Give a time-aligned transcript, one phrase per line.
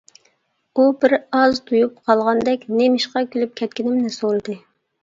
[0.79, 4.61] ئۇ بىر ئاز تۇيۇپ قالغاندەك نېمىشقا كۈلۈپ كەتكىنىمنى سورىدى.